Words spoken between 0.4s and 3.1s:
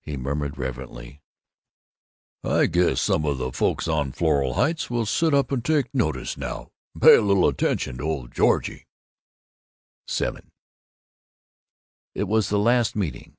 reverently, "I guess